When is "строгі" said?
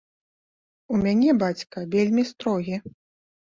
2.33-2.83